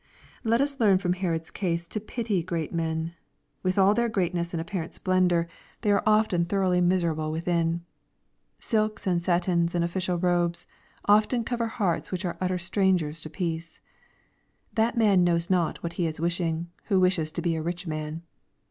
Let 0.43 0.61
us 0.61 0.79
learn 0.79 0.97
from 0.97 1.13
Herod's 1.13 1.51
case 1.51 1.87
to 1.89 1.99
pity 1.99 2.41
great 2.41 2.73
men. 2.73 3.13
With 3.61 3.77
all 3.77 3.93
their 3.93 4.09
greatness 4.09 4.51
and 4.51 4.59
apparent 4.59 4.95
splendor, 4.95 5.47
they 5.81 5.93
LUKE, 5.93 5.99
CHAP. 5.99 6.01
XXIII. 6.05 6.13
451 6.15 6.15
are 6.15 6.19
often 6.19 6.45
thoroughly 6.45 6.81
miserahle 6.81 7.31
within. 7.31 7.85
Silks 8.57 9.05
and 9.05 9.21
satins 9.23 9.75
and 9.75 9.85
official 9.85 10.17
robes, 10.17 10.65
often 11.05 11.43
cover 11.43 11.67
hearts 11.67 12.11
which 12.11 12.25
are 12.25 12.39
utter 12.41 12.57
Btrangera 12.57 13.21
to 13.21 13.29
peace. 13.29 13.79
That 14.73 14.97
man 14.97 15.23
knows 15.23 15.51
not 15.51 15.83
what 15.83 15.93
he 15.93 16.07
is 16.07 16.19
wishing, 16.19 16.71
who 16.85 16.99
wishes 16.99 17.29
to 17.33 17.41
be 17.43 17.55
a 17.55 17.61
rich 17.61 17.85
man. 17.85 18.23